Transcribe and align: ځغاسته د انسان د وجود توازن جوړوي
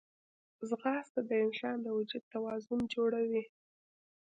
ځغاسته 0.67 1.21
د 1.29 1.31
انسان 1.45 1.77
د 1.81 1.87
وجود 1.97 2.23
توازن 2.33 2.79
جوړوي 2.93 3.43